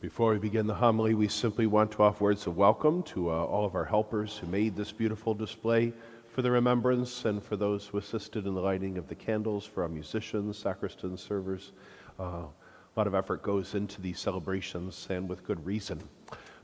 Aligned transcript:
Before 0.00 0.32
we 0.32 0.38
begin 0.38 0.66
the 0.66 0.72
homily, 0.72 1.12
we 1.12 1.28
simply 1.28 1.66
want 1.66 1.90
to 1.92 2.02
offer 2.02 2.24
words 2.24 2.46
of 2.46 2.56
welcome 2.56 3.02
to 3.02 3.28
uh, 3.28 3.44
all 3.44 3.66
of 3.66 3.74
our 3.74 3.84
helpers 3.84 4.38
who 4.38 4.46
made 4.46 4.74
this 4.74 4.92
beautiful 4.92 5.34
display 5.34 5.92
for 6.32 6.40
the 6.40 6.50
remembrance 6.50 7.26
and 7.26 7.42
for 7.42 7.54
those 7.54 7.84
who 7.84 7.98
assisted 7.98 8.46
in 8.46 8.54
the 8.54 8.60
lighting 8.62 8.96
of 8.96 9.08
the 9.08 9.14
candles, 9.14 9.66
for 9.66 9.82
our 9.82 9.90
musicians, 9.90 10.56
sacristans, 10.56 11.18
servers. 11.18 11.72
Uh, 12.18 12.22
a 12.22 12.96
lot 12.96 13.06
of 13.06 13.14
effort 13.14 13.42
goes 13.42 13.74
into 13.74 14.00
these 14.00 14.18
celebrations, 14.18 15.06
and 15.10 15.28
with 15.28 15.44
good 15.44 15.62
reason, 15.66 16.02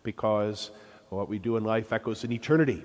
because 0.02 0.70
what 1.10 1.28
we 1.28 1.38
do 1.38 1.58
in 1.58 1.64
life 1.64 1.92
echoes 1.92 2.24
in 2.24 2.32
eternity. 2.32 2.82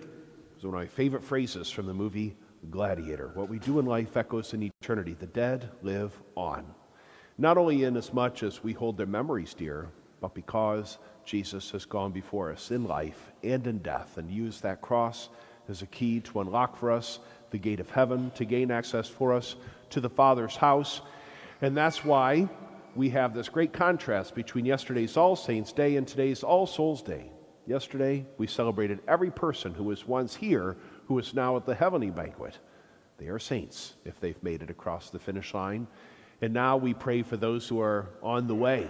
It's 0.54 0.66
one 0.66 0.74
of 0.74 0.80
my 0.82 0.86
favorite 0.86 1.24
phrases 1.24 1.72
from 1.72 1.86
the 1.86 1.94
movie 1.94 2.36
Gladiator. 2.70 3.32
What 3.36 3.48
we 3.48 3.60
do 3.60 3.80
in 3.80 3.86
life 3.86 4.18
echoes 4.18 4.54
in 4.54 4.64
eternity. 4.64 5.16
The 5.18 5.28
dead 5.28 5.70
live 5.82 6.12
on. 6.36 6.66
Not 7.38 7.58
only 7.58 7.86
in 7.86 7.96
as 7.96 8.12
much 8.12 8.44
as 8.44 8.62
we 8.62 8.74
hold 8.74 8.98
their 8.98 9.08
memories 9.08 9.54
dear, 9.54 9.88
but 10.22 10.34
because 10.34 10.98
Jesus 11.26 11.72
has 11.72 11.86
gone 11.86 12.12
before 12.12 12.52
us 12.52 12.72
in 12.72 12.86
life 12.86 13.32
and 13.44 13.68
in 13.68 13.80
death 13.80 14.18
and 14.18 14.32
used 14.32 14.64
that 14.64 14.82
cross 14.82 15.30
as 15.68 15.82
a 15.82 15.88
key 15.88 16.20
to 16.22 16.40
unlock 16.40 16.78
for 16.78 16.92
us 16.92 17.20
the 17.50 17.58
gate 17.58 17.80
of 17.80 17.90
heaven, 17.90 18.32
to 18.36 18.46
gain 18.46 18.72
access 18.72 19.10
for 19.10 19.34
us 19.34 19.56
to 19.90 20.00
the 20.00 20.10
Father's 20.10 20.56
house. 20.56 21.02
And 21.62 21.76
that's 21.76 22.06
why 22.06 22.48
we 22.96 23.10
have 23.10 23.34
this 23.34 23.50
great 23.50 23.74
contrast 23.74 24.36
between 24.36 24.66
yesterday's 24.66 25.18
All 25.18 25.36
Saints' 25.36 25.74
Day 25.74 25.98
and 25.98 26.08
today's 26.08 26.44
All 26.44 26.66
Souls' 26.66 27.02
Day. 27.02 27.32
Yesterday, 27.68 28.26
we 28.38 28.48
celebrated 28.48 29.00
every 29.08 29.32
person 29.32 29.74
who 29.74 29.84
was 29.84 30.08
once 30.08 30.36
here 30.36 30.78
who 31.06 31.20
is 31.20 31.34
now 31.34 31.58
at 31.58 31.66
the 31.66 31.76
heavenly 31.76 32.10
banquet. 32.10 32.58
They 33.18 33.28
are 33.28 33.40
saints 33.40 33.94
if 34.04 34.20
they've 34.20 34.42
made 34.42 34.62
it 34.62 34.70
across 34.70 35.10
the 35.10 35.20
finish 35.20 35.54
line. 35.54 35.88
And 36.42 36.54
now 36.54 36.78
we 36.78 36.94
pray 36.94 37.22
for 37.22 37.38
those 37.38 37.68
who 37.68 37.80
are 37.80 38.10
on 38.24 38.48
the 38.48 38.56
way, 38.56 38.90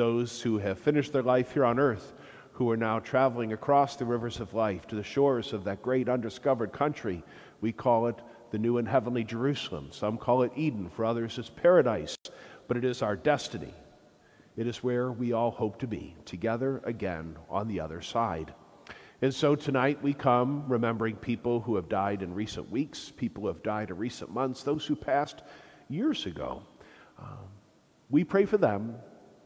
those 0.00 0.40
who 0.40 0.56
have 0.56 0.78
finished 0.78 1.12
their 1.12 1.22
life 1.22 1.52
here 1.52 1.66
on 1.66 1.78
earth, 1.78 2.14
who 2.52 2.70
are 2.70 2.76
now 2.76 2.98
traveling 2.98 3.52
across 3.52 3.96
the 3.96 4.04
rivers 4.06 4.40
of 4.40 4.54
life 4.54 4.86
to 4.86 4.94
the 4.96 5.02
shores 5.02 5.52
of 5.52 5.62
that 5.62 5.82
great 5.82 6.08
undiscovered 6.08 6.72
country. 6.72 7.22
We 7.60 7.70
call 7.72 8.06
it 8.06 8.18
the 8.50 8.58
new 8.58 8.78
and 8.78 8.88
heavenly 8.88 9.24
Jerusalem. 9.24 9.88
Some 9.92 10.16
call 10.16 10.42
it 10.42 10.52
Eden, 10.56 10.88
for 10.88 11.04
others 11.04 11.36
it's 11.36 11.50
paradise, 11.50 12.16
but 12.66 12.78
it 12.78 12.84
is 12.86 13.02
our 13.02 13.14
destiny. 13.14 13.74
It 14.56 14.66
is 14.66 14.82
where 14.82 15.12
we 15.12 15.34
all 15.34 15.50
hope 15.50 15.78
to 15.80 15.86
be, 15.86 16.16
together 16.24 16.80
again 16.84 17.36
on 17.50 17.68
the 17.68 17.80
other 17.80 18.00
side. 18.00 18.54
And 19.20 19.34
so 19.34 19.54
tonight 19.54 20.02
we 20.02 20.14
come 20.14 20.64
remembering 20.66 21.16
people 21.16 21.60
who 21.60 21.76
have 21.76 21.90
died 21.90 22.22
in 22.22 22.32
recent 22.32 22.70
weeks, 22.70 23.12
people 23.14 23.42
who 23.42 23.48
have 23.48 23.62
died 23.62 23.90
in 23.90 23.98
recent 23.98 24.32
months, 24.32 24.62
those 24.62 24.86
who 24.86 24.96
passed 24.96 25.42
years 25.90 26.24
ago. 26.24 26.62
Um, 27.18 27.50
we 28.08 28.24
pray 28.24 28.46
for 28.46 28.56
them. 28.56 28.94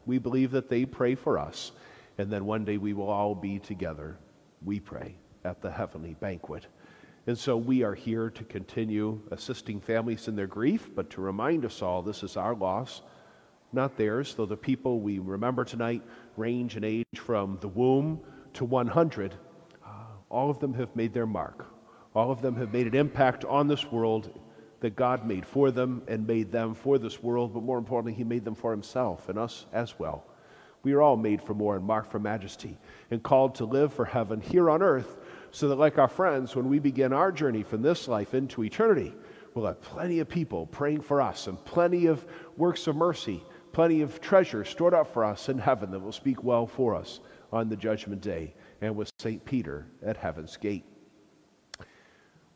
We 0.06 0.18
believe 0.18 0.50
that 0.52 0.68
they 0.68 0.84
pray 0.84 1.14
for 1.14 1.38
us. 1.38 1.72
And 2.18 2.30
then 2.30 2.44
one 2.44 2.64
day 2.64 2.76
we 2.76 2.92
will 2.92 3.10
all 3.10 3.34
be 3.34 3.58
together, 3.58 4.16
we 4.64 4.78
pray, 4.80 5.16
at 5.44 5.60
the 5.60 5.70
heavenly 5.70 6.14
banquet. 6.14 6.66
And 7.26 7.38
so 7.38 7.56
we 7.56 7.82
are 7.82 7.94
here 7.94 8.30
to 8.30 8.44
continue 8.44 9.20
assisting 9.30 9.80
families 9.80 10.28
in 10.28 10.36
their 10.36 10.46
grief, 10.46 10.90
but 10.94 11.10
to 11.10 11.20
remind 11.20 11.64
us 11.64 11.80
all 11.80 12.02
this 12.02 12.22
is 12.22 12.36
our 12.36 12.54
loss, 12.54 13.00
not 13.72 13.96
theirs, 13.96 14.34
though 14.34 14.46
the 14.46 14.56
people 14.56 15.00
we 15.00 15.18
remember 15.18 15.64
tonight 15.64 16.02
range 16.36 16.76
in 16.76 16.84
age 16.84 17.06
from 17.16 17.58
the 17.60 17.68
womb 17.68 18.20
to 18.52 18.64
100. 18.64 19.34
Uh, 19.84 19.88
all 20.28 20.50
of 20.50 20.60
them 20.60 20.74
have 20.74 20.94
made 20.94 21.14
their 21.14 21.26
mark. 21.26 21.66
All 22.14 22.30
of 22.30 22.42
them 22.42 22.54
have 22.56 22.72
made 22.72 22.86
an 22.86 22.94
impact 22.94 23.44
on 23.44 23.66
this 23.66 23.90
world 23.90 24.38
that 24.84 24.96
God 24.96 25.24
made 25.26 25.46
for 25.46 25.70
them 25.70 26.02
and 26.08 26.26
made 26.26 26.52
them 26.52 26.74
for 26.74 26.98
this 26.98 27.22
world, 27.22 27.54
but 27.54 27.62
more 27.62 27.78
importantly, 27.78 28.12
He 28.12 28.22
made 28.22 28.44
them 28.44 28.54
for 28.54 28.70
Himself 28.70 29.30
and 29.30 29.38
us 29.38 29.64
as 29.72 29.98
well. 29.98 30.26
We 30.82 30.92
are 30.92 31.00
all 31.00 31.16
made 31.16 31.40
for 31.40 31.54
more 31.54 31.74
and 31.74 31.86
marked 31.86 32.12
for 32.12 32.18
majesty 32.18 32.76
and 33.10 33.22
called 33.22 33.54
to 33.54 33.64
live 33.64 33.94
for 33.94 34.04
heaven 34.04 34.42
here 34.42 34.68
on 34.68 34.82
earth, 34.82 35.16
so 35.52 35.68
that, 35.68 35.76
like 35.76 35.96
our 35.96 36.06
friends, 36.06 36.54
when 36.54 36.68
we 36.68 36.78
begin 36.80 37.14
our 37.14 37.32
journey 37.32 37.62
from 37.62 37.80
this 37.80 38.08
life 38.08 38.34
into 38.34 38.62
eternity, 38.62 39.14
we'll 39.54 39.64
have 39.64 39.80
plenty 39.80 40.18
of 40.18 40.28
people 40.28 40.66
praying 40.66 41.00
for 41.00 41.22
us 41.22 41.46
and 41.46 41.64
plenty 41.64 42.04
of 42.04 42.26
works 42.58 42.86
of 42.86 42.94
mercy, 42.94 43.42
plenty 43.72 44.02
of 44.02 44.20
treasure 44.20 44.66
stored 44.66 44.92
up 44.92 45.10
for 45.10 45.24
us 45.24 45.48
in 45.48 45.58
heaven 45.58 45.90
that 45.92 46.00
will 46.00 46.12
speak 46.12 46.44
well 46.44 46.66
for 46.66 46.94
us 46.94 47.20
on 47.54 47.70
the 47.70 47.76
judgment 47.76 48.20
day 48.20 48.52
and 48.82 48.94
with 48.94 49.10
St. 49.18 49.42
Peter 49.46 49.86
at 50.04 50.18
heaven's 50.18 50.58
gate. 50.58 50.84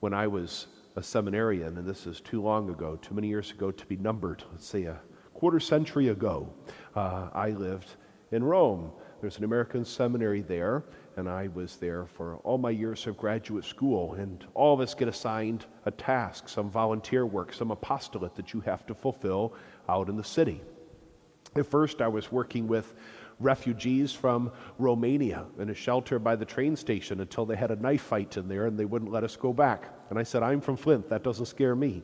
When 0.00 0.12
I 0.12 0.26
was 0.26 0.66
a 0.98 1.02
seminarian, 1.02 1.78
and 1.78 1.86
this 1.86 2.08
is 2.08 2.20
too 2.20 2.42
long 2.42 2.68
ago, 2.70 2.96
too 2.96 3.14
many 3.14 3.28
years 3.28 3.52
ago 3.52 3.70
to 3.70 3.86
be 3.86 3.96
numbered, 3.96 4.42
let's 4.50 4.66
say 4.66 4.82
a 4.82 4.98
quarter 5.32 5.60
century 5.60 6.08
ago, 6.08 6.52
uh, 6.96 7.28
I 7.32 7.50
lived 7.50 7.90
in 8.32 8.42
Rome. 8.42 8.90
There's 9.20 9.38
an 9.38 9.44
American 9.44 9.84
seminary 9.84 10.42
there, 10.42 10.82
and 11.16 11.28
I 11.28 11.48
was 11.54 11.76
there 11.76 12.06
for 12.06 12.38
all 12.38 12.58
my 12.58 12.70
years 12.70 13.06
of 13.06 13.16
graduate 13.16 13.64
school. 13.64 14.14
And 14.14 14.44
all 14.54 14.74
of 14.74 14.80
us 14.80 14.92
get 14.92 15.06
assigned 15.06 15.66
a 15.86 15.92
task, 15.92 16.48
some 16.48 16.68
volunteer 16.68 17.26
work, 17.26 17.52
some 17.52 17.70
apostolate 17.70 18.34
that 18.34 18.52
you 18.52 18.60
have 18.62 18.84
to 18.86 18.94
fulfill 18.94 19.54
out 19.88 20.08
in 20.08 20.16
the 20.16 20.24
city. 20.24 20.60
At 21.54 21.66
first, 21.66 22.00
I 22.00 22.08
was 22.08 22.32
working 22.32 22.66
with 22.66 22.94
refugees 23.40 24.12
from 24.12 24.50
Romania 24.78 25.46
in 25.58 25.70
a 25.70 25.74
shelter 25.74 26.18
by 26.18 26.36
the 26.36 26.44
train 26.44 26.76
station 26.76 27.20
until 27.20 27.46
they 27.46 27.56
had 27.56 27.70
a 27.70 27.76
knife 27.76 28.02
fight 28.02 28.36
in 28.36 28.48
there 28.48 28.66
and 28.66 28.78
they 28.78 28.84
wouldn't 28.84 29.12
let 29.12 29.24
us 29.24 29.36
go 29.36 29.52
back. 29.52 29.88
And 30.10 30.18
I 30.18 30.22
said, 30.22 30.42
I'm 30.42 30.60
from 30.60 30.76
Flint, 30.76 31.08
that 31.10 31.22
doesn't 31.22 31.46
scare 31.46 31.76
me. 31.76 32.02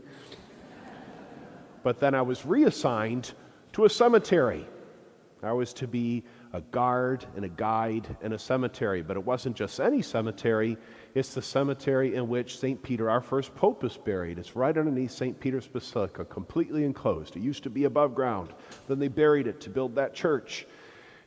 but 1.82 1.98
then 1.98 2.14
I 2.14 2.22
was 2.22 2.46
reassigned 2.46 3.32
to 3.72 3.84
a 3.84 3.90
cemetery. 3.90 4.66
I 5.42 5.52
was 5.52 5.74
to 5.74 5.86
be 5.86 6.24
a 6.54 6.60
guard 6.60 7.26
and 7.36 7.44
a 7.44 7.48
guide 7.48 8.16
in 8.22 8.32
a 8.32 8.38
cemetery, 8.38 9.02
but 9.02 9.16
it 9.16 9.24
wasn't 9.24 9.56
just 9.56 9.80
any 9.80 10.00
cemetery, 10.00 10.78
it's 11.14 11.34
the 11.34 11.42
cemetery 11.42 12.14
in 12.14 12.28
which 12.28 12.58
St. 12.58 12.82
Peter, 12.82 13.10
our 13.10 13.20
first 13.20 13.54
pope, 13.54 13.84
is 13.84 13.96
buried. 13.96 14.38
It's 14.38 14.56
right 14.56 14.76
underneath 14.76 15.10
St. 15.10 15.38
Peter's 15.38 15.66
Basilica, 15.66 16.24
completely 16.24 16.84
enclosed. 16.84 17.36
It 17.36 17.42
used 17.42 17.62
to 17.64 17.70
be 17.70 17.84
above 17.84 18.14
ground. 18.14 18.54
Then 18.88 18.98
they 18.98 19.08
buried 19.08 19.46
it 19.46 19.60
to 19.62 19.70
build 19.70 19.94
that 19.96 20.14
church. 20.14 20.66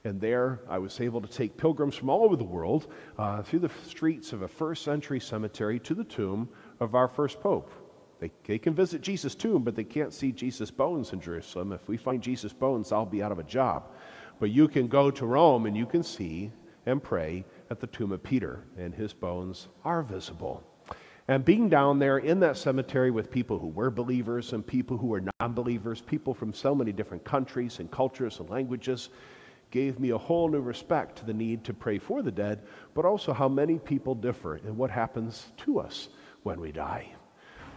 And 0.03 0.21
there 0.21 0.61
I 0.69 0.77
was 0.77 1.01
able 1.01 1.21
to 1.21 1.27
take 1.27 1.57
pilgrims 1.57 1.95
from 1.95 2.09
all 2.09 2.23
over 2.23 2.35
the 2.35 2.43
world 2.43 2.91
uh, 3.17 3.41
through 3.41 3.59
the 3.59 3.71
streets 3.85 4.33
of 4.33 4.41
a 4.41 4.47
first 4.47 4.83
century 4.83 5.19
cemetery 5.19 5.79
to 5.81 5.93
the 5.93 6.03
tomb 6.03 6.49
of 6.79 6.95
our 6.95 7.07
first 7.07 7.39
pope. 7.39 7.71
They, 8.19 8.31
they 8.45 8.57
can 8.57 8.73
visit 8.73 9.01
Jesus' 9.01 9.35
tomb, 9.35 9.63
but 9.63 9.75
they 9.75 9.83
can't 9.83 10.13
see 10.13 10.31
Jesus' 10.31 10.71
bones 10.71 11.13
in 11.13 11.21
Jerusalem. 11.21 11.71
If 11.71 11.87
we 11.87 11.97
find 11.97 12.21
Jesus' 12.21 12.53
bones, 12.53 12.91
I'll 12.91 13.05
be 13.05 13.21
out 13.21 13.31
of 13.31 13.39
a 13.39 13.43
job. 13.43 13.91
But 14.39 14.49
you 14.49 14.67
can 14.67 14.87
go 14.87 15.11
to 15.11 15.25
Rome 15.25 15.65
and 15.65 15.75
you 15.75 15.85
can 15.85 16.03
see 16.03 16.51
and 16.85 17.03
pray 17.03 17.43
at 17.69 17.79
the 17.79 17.87
tomb 17.87 18.11
of 18.11 18.23
Peter, 18.23 18.63
and 18.77 18.93
his 18.93 19.13
bones 19.13 19.67
are 19.83 20.01
visible. 20.01 20.63
And 21.27 21.43
being 21.43 21.67
down 21.67 21.99
there 21.99 22.19
in 22.19 22.39
that 22.39 22.55
cemetery 22.55 23.11
with 23.11 23.29
people 23.29 23.59
who 23.59 23.67
were 23.67 23.91
believers 23.91 24.53
and 24.53 24.65
people 24.65 24.97
who 24.97 25.07
were 25.07 25.23
non 25.39 25.53
believers, 25.53 25.99
people 25.99 26.33
from 26.33 26.53
so 26.53 26.73
many 26.73 26.93
different 26.93 27.25
countries 27.25 27.79
and 27.79 27.91
cultures 27.91 28.39
and 28.39 28.49
languages, 28.49 29.09
gave 29.71 29.99
me 29.99 30.11
a 30.11 30.17
whole 30.17 30.49
new 30.49 30.61
respect 30.61 31.17
to 31.17 31.25
the 31.25 31.33
need 31.33 31.63
to 31.65 31.73
pray 31.73 31.99
for 31.99 32.21
the 32.21 32.31
dead, 32.31 32.63
but 32.93 33.05
also 33.05 33.33
how 33.33 33.49
many 33.49 33.77
people 33.77 34.15
differ 34.15 34.57
in 34.57 34.77
what 34.77 34.89
happens 34.89 35.47
to 35.57 35.79
us 35.79 36.09
when 36.43 36.59
we 36.59 36.71
die. 36.71 37.11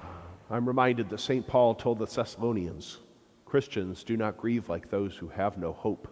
Uh, 0.02 0.06
I'm 0.50 0.66
reminded 0.66 1.08
that 1.10 1.20
St. 1.20 1.46
Paul 1.46 1.74
told 1.74 1.98
the 1.98 2.06
Thessalonians 2.06 2.98
Christians 3.44 4.04
do 4.04 4.16
not 4.16 4.36
grieve 4.36 4.68
like 4.68 4.88
those 4.88 5.16
who 5.16 5.26
have 5.28 5.58
no 5.58 5.72
hope. 5.72 6.06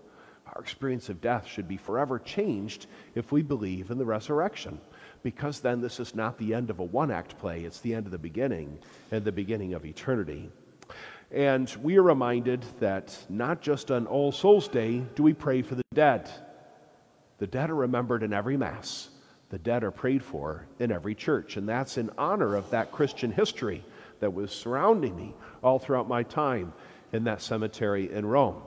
Our 0.54 0.60
experience 0.60 1.08
of 1.08 1.20
death 1.20 1.46
should 1.46 1.68
be 1.68 1.76
forever 1.76 2.18
changed 2.18 2.86
if 3.14 3.30
we 3.30 3.42
believe 3.42 3.92
in 3.92 3.98
the 3.98 4.04
resurrection, 4.04 4.80
because 5.22 5.60
then 5.60 5.80
this 5.80 6.00
is 6.00 6.16
not 6.16 6.36
the 6.38 6.52
end 6.52 6.68
of 6.68 6.80
a 6.80 6.84
one 6.84 7.12
act 7.12 7.38
play, 7.38 7.60
it's 7.60 7.80
the 7.80 7.94
end 7.94 8.06
of 8.06 8.12
the 8.12 8.18
beginning 8.18 8.78
and 9.12 9.24
the 9.24 9.30
beginning 9.30 9.74
of 9.74 9.84
eternity. 9.84 10.50
And 11.30 11.68
we 11.82 11.98
are 11.98 12.02
reminded 12.02 12.64
that 12.80 13.16
not 13.28 13.60
just 13.60 13.90
on 13.90 14.06
All 14.06 14.32
Souls 14.32 14.68
Day 14.68 15.04
do 15.14 15.22
we 15.22 15.34
pray 15.34 15.62
for 15.62 15.74
the 15.74 15.82
dead. 15.92 16.30
The 17.38 17.46
dead 17.46 17.70
are 17.70 17.74
remembered 17.74 18.22
in 18.22 18.32
every 18.32 18.56
Mass, 18.56 19.10
the 19.50 19.58
dead 19.58 19.84
are 19.84 19.90
prayed 19.90 20.22
for 20.22 20.66
in 20.78 20.90
every 20.90 21.14
church. 21.14 21.56
And 21.56 21.68
that's 21.68 21.98
in 21.98 22.10
honor 22.18 22.54
of 22.54 22.70
that 22.70 22.92
Christian 22.92 23.30
history 23.30 23.84
that 24.20 24.32
was 24.32 24.50
surrounding 24.50 25.16
me 25.16 25.34
all 25.62 25.78
throughout 25.78 26.08
my 26.08 26.22
time 26.22 26.72
in 27.12 27.24
that 27.24 27.42
cemetery 27.42 28.10
in 28.12 28.26
Rome. 28.26 28.62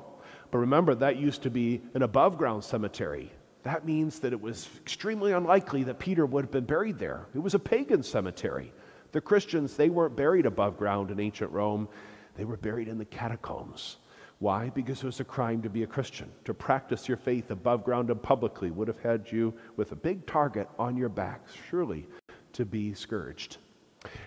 But 0.52 0.60
remember, 0.60 0.96
that 0.96 1.18
used 1.18 1.44
to 1.44 1.50
be 1.50 1.82
an 1.94 2.02
above 2.02 2.38
ground 2.38 2.64
cemetery. 2.64 3.32
That 3.64 3.86
means 3.86 4.20
that 4.20 4.34
it 4.34 4.42
was 4.42 4.70
extremely 4.78 5.34
unlikely 5.34 5.84
that 5.84 6.00
Peter 6.00 6.26
would 6.26 6.46
have 6.46 6.52
been 6.52 6.66
buried 6.66 6.98
there. 6.98 7.28
It 7.34 7.40
was 7.40 7.54
a 7.54 7.60
pagan 7.60 8.04
cemetery. 8.04 8.74
The 9.12 9.22
Christians, 9.22 9.76
they 9.76 9.90
weren't 9.90 10.16
buried 10.16 10.46
above 10.46 10.78
ground 10.78 11.12
in 11.12 11.20
ancient 11.20 11.52
Rome. 11.52 11.88
They 12.36 12.46
were 12.46 12.58
buried 12.58 12.88
in 12.88 12.98
the 12.98 13.06
catacombs. 13.06 13.98
Why? 14.40 14.70
Because 14.70 15.04
it 15.04 15.06
was 15.06 15.20
a 15.20 15.24
crime 15.24 15.62
to 15.62 15.70
be 15.70 15.84
a 15.84 15.88
Christian. 15.88 16.32
To 16.46 16.54
practice 16.54 17.08
your 17.08 17.18
faith 17.18 17.52
above 17.52 17.84
ground 17.84 18.10
and 18.10 18.22
publicly 18.22 18.72
would 18.72 18.88
have 18.88 19.00
had 19.00 19.32
you 19.32 19.54
with 19.76 19.92
a 19.92 19.96
big 19.96 20.26
target 20.26 20.68
on 20.80 20.98
your 20.98 21.10
back, 21.10 21.42
surely 21.70 22.08
to 22.54 22.66
be 22.66 22.94
scourged. 22.94 23.58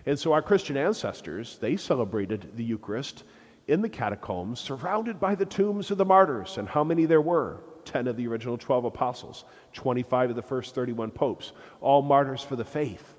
And 0.07 0.17
so 0.17 0.33
our 0.33 0.43
Christian 0.43 0.77
ancestors, 0.77 1.59
they 1.59 1.77
celebrated 1.77 2.57
the 2.57 2.63
Eucharist 2.63 3.25
in 3.67 3.83
the 3.83 3.89
catacombs, 3.89 4.61
surrounded 4.61 5.19
by 5.19 5.35
the 5.35 5.47
tombs 5.47 5.91
of 5.91 5.99
the 5.99 6.05
martyrs, 6.05 6.59
and 6.59 6.69
how 6.69 6.85
many 6.85 7.07
there 7.07 7.21
were 7.21 7.61
10 7.85 8.07
of 8.07 8.17
the 8.17 8.27
original 8.27 8.57
12 8.57 8.85
apostles, 8.85 9.45
25 9.73 10.31
of 10.31 10.37
the 10.37 10.43
first 10.43 10.75
31 10.75 11.11
popes, 11.11 11.53
all 11.81 12.03
martyrs 12.03 12.43
for 12.43 12.57
the 12.57 12.65
faith. 12.65 13.14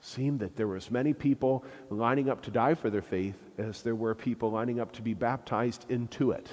Seemed 0.00 0.40
that 0.40 0.56
there 0.56 0.66
were 0.66 0.76
as 0.76 0.90
many 0.90 1.12
people 1.12 1.64
lining 1.90 2.30
up 2.30 2.42
to 2.42 2.50
die 2.50 2.74
for 2.74 2.90
their 2.90 3.02
faith 3.02 3.36
as 3.58 3.82
there 3.82 3.94
were 3.94 4.14
people 4.14 4.50
lining 4.50 4.80
up 4.80 4.92
to 4.92 5.02
be 5.02 5.14
baptized 5.14 5.84
into 5.90 6.30
it 6.30 6.50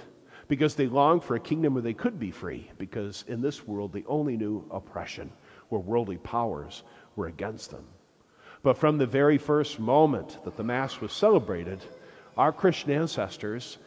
because 0.47 0.75
they 0.75 0.87
longed 0.87 1.23
for 1.23 1.35
a 1.35 1.39
kingdom 1.39 1.73
where 1.73 1.83
they 1.83 1.93
could 1.93 2.19
be 2.19 2.31
free, 2.31 2.69
because 2.77 3.25
in 3.27 3.41
this 3.41 3.67
world 3.67 3.91
they 3.91 4.03
only 4.05 4.37
knew 4.37 4.65
oppression, 4.71 5.31
where 5.69 5.81
worldly 5.81 6.17
powers 6.17 6.83
were 7.15 7.27
against 7.27 7.71
them. 7.71 7.85
But 8.63 8.77
from 8.77 8.97
the 8.97 9.05
very 9.05 9.37
first 9.37 9.79
moment 9.79 10.39
that 10.43 10.55
the 10.55 10.63
Mass 10.63 11.01
was 11.01 11.11
celebrated, 11.11 11.83
our 12.37 12.51
Christian 12.51 12.91
ancestors 12.91 13.77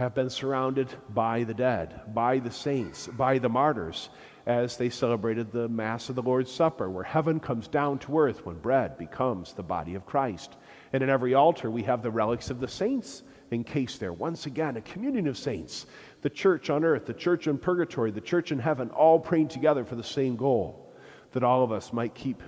have 0.00 0.14
been 0.14 0.30
surrounded 0.30 0.88
by 1.10 1.44
the 1.44 1.52
dead, 1.52 2.00
by 2.14 2.38
the 2.38 2.50
saints, 2.50 3.06
by 3.06 3.36
the 3.36 3.50
martyrs, 3.50 4.08
as 4.46 4.78
they 4.78 4.88
celebrated 4.88 5.52
the 5.52 5.68
Mass 5.68 6.08
of 6.08 6.14
the 6.14 6.22
Lord's 6.22 6.50
Supper, 6.50 6.88
where 6.88 7.04
heaven 7.04 7.38
comes 7.38 7.68
down 7.68 7.98
to 7.98 8.18
earth 8.18 8.46
when 8.46 8.56
bread 8.56 8.96
becomes 8.96 9.52
the 9.52 9.62
body 9.62 9.94
of 9.94 10.06
Christ. 10.06 10.56
And 10.94 11.02
in 11.02 11.10
every 11.10 11.34
altar, 11.34 11.70
we 11.70 11.82
have 11.82 12.02
the 12.02 12.10
relics 12.10 12.48
of 12.48 12.60
the 12.60 12.66
saints 12.66 13.24
encased 13.52 14.00
there. 14.00 14.14
Once 14.14 14.46
again, 14.46 14.78
a 14.78 14.80
communion 14.80 15.26
of 15.26 15.36
saints, 15.36 15.84
the 16.22 16.30
church 16.30 16.70
on 16.70 16.82
earth, 16.82 17.04
the 17.04 17.12
church 17.12 17.46
in 17.46 17.58
purgatory, 17.58 18.10
the 18.10 18.22
church 18.22 18.52
in 18.52 18.58
heaven, 18.58 18.88
all 18.88 19.20
praying 19.20 19.48
together 19.48 19.84
for 19.84 19.96
the 19.96 20.02
same 20.02 20.34
goal 20.34 20.94
that 21.32 21.44
all 21.44 21.62
of 21.62 21.72
us 21.72 21.92
might 21.92 22.14
keep 22.14 22.42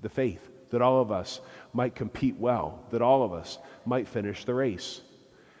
the 0.00 0.08
faith, 0.08 0.48
that 0.70 0.80
all 0.80 1.02
of 1.02 1.12
us 1.12 1.42
might 1.74 1.94
compete 1.94 2.38
well, 2.38 2.82
that 2.92 3.02
all 3.02 3.22
of 3.22 3.34
us 3.34 3.58
might 3.84 4.08
finish 4.08 4.46
the 4.46 4.54
race. 4.54 5.02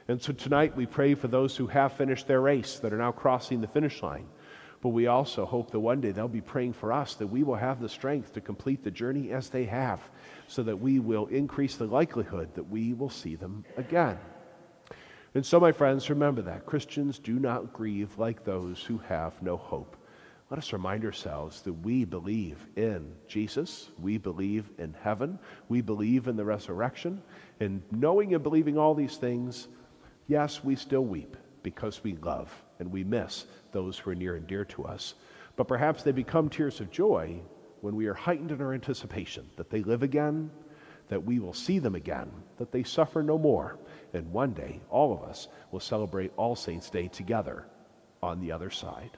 And 0.08 0.22
so 0.22 0.32
tonight 0.32 0.74
we 0.74 0.86
pray 0.86 1.14
for 1.14 1.28
those 1.28 1.54
who 1.54 1.66
have 1.66 1.92
finished 1.92 2.26
their 2.26 2.40
race, 2.40 2.78
that 2.78 2.94
are 2.94 2.98
now 2.98 3.12
crossing 3.12 3.60
the 3.60 3.68
finish 3.68 4.02
line. 4.02 4.26
But 4.80 4.90
we 4.90 5.06
also 5.06 5.44
hope 5.44 5.70
that 5.70 5.80
one 5.80 6.00
day 6.00 6.12
they'll 6.12 6.28
be 6.28 6.40
praying 6.40 6.72
for 6.72 6.94
us, 6.94 7.14
that 7.16 7.26
we 7.26 7.42
will 7.42 7.56
have 7.56 7.78
the 7.78 7.90
strength 7.90 8.32
to 8.32 8.40
complete 8.40 8.82
the 8.82 8.90
journey 8.90 9.32
as 9.32 9.50
they 9.50 9.66
have, 9.66 10.00
so 10.46 10.62
that 10.62 10.80
we 10.80 10.98
will 10.98 11.26
increase 11.26 11.76
the 11.76 11.86
likelihood 11.86 12.54
that 12.54 12.70
we 12.70 12.94
will 12.94 13.10
see 13.10 13.34
them 13.34 13.66
again. 13.76 14.18
And 15.34 15.44
so, 15.44 15.60
my 15.60 15.72
friends, 15.72 16.08
remember 16.08 16.40
that 16.42 16.64
Christians 16.64 17.18
do 17.18 17.38
not 17.38 17.74
grieve 17.74 18.16
like 18.18 18.44
those 18.44 18.82
who 18.82 18.96
have 19.08 19.42
no 19.42 19.58
hope. 19.58 19.94
Let 20.48 20.56
us 20.56 20.72
remind 20.72 21.04
ourselves 21.04 21.60
that 21.62 21.74
we 21.74 22.06
believe 22.06 22.66
in 22.76 23.12
Jesus, 23.26 23.90
we 24.00 24.16
believe 24.16 24.70
in 24.78 24.94
heaven, 25.02 25.38
we 25.68 25.82
believe 25.82 26.28
in 26.28 26.36
the 26.36 26.44
resurrection, 26.46 27.20
and 27.60 27.82
knowing 27.90 28.32
and 28.32 28.42
believing 28.42 28.78
all 28.78 28.94
these 28.94 29.18
things, 29.18 29.68
yes, 30.28 30.62
we 30.62 30.76
still 30.76 31.04
weep 31.04 31.36
because 31.64 32.04
we 32.04 32.14
love 32.16 32.54
and 32.78 32.92
we 32.92 33.02
miss 33.02 33.46
those 33.72 33.98
who 33.98 34.10
are 34.10 34.14
near 34.14 34.36
and 34.36 34.46
dear 34.46 34.64
to 34.66 34.84
us. 34.84 35.14
But 35.56 35.66
perhaps 35.66 36.04
they 36.04 36.12
become 36.12 36.48
tears 36.48 36.80
of 36.80 36.92
joy 36.92 37.40
when 37.80 37.96
we 37.96 38.06
are 38.06 38.14
heightened 38.14 38.52
in 38.52 38.60
our 38.60 38.72
anticipation 38.72 39.50
that 39.56 39.70
they 39.70 39.82
live 39.82 40.04
again, 40.04 40.50
that 41.08 41.24
we 41.24 41.40
will 41.40 41.52
see 41.52 41.78
them 41.80 41.96
again, 41.96 42.30
that 42.58 42.70
they 42.70 42.84
suffer 42.84 43.22
no 43.22 43.38
more, 43.38 43.78
and 44.12 44.30
one 44.32 44.52
day 44.52 44.80
all 44.90 45.12
of 45.12 45.22
us 45.22 45.48
will 45.72 45.80
celebrate 45.80 46.32
All 46.36 46.54
Saints' 46.54 46.90
Day 46.90 47.08
together 47.08 47.66
on 48.22 48.40
the 48.40 48.52
other 48.52 48.70
side. 48.70 49.16